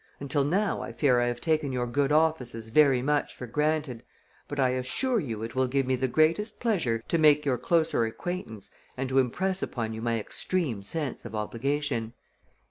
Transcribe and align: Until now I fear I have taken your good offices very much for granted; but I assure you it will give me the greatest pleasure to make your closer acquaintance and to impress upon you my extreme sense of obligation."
Until 0.19 0.43
now 0.43 0.81
I 0.81 0.91
fear 0.93 1.19
I 1.21 1.27
have 1.27 1.39
taken 1.41 1.71
your 1.71 1.85
good 1.85 2.11
offices 2.11 2.69
very 2.69 3.03
much 3.03 3.35
for 3.35 3.45
granted; 3.45 4.01
but 4.47 4.59
I 4.59 4.69
assure 4.69 5.19
you 5.19 5.43
it 5.43 5.53
will 5.53 5.67
give 5.67 5.85
me 5.85 5.95
the 5.95 6.07
greatest 6.07 6.59
pleasure 6.59 7.03
to 7.07 7.17
make 7.19 7.45
your 7.45 7.59
closer 7.59 8.03
acquaintance 8.05 8.71
and 8.97 9.07
to 9.09 9.19
impress 9.19 9.61
upon 9.61 9.93
you 9.93 10.01
my 10.01 10.19
extreme 10.19 10.81
sense 10.81 11.23
of 11.23 11.35
obligation." 11.35 12.13